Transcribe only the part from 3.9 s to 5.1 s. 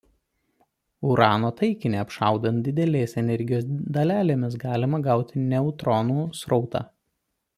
dalelėmis galima